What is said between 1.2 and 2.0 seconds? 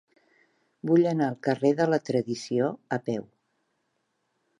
al carrer de la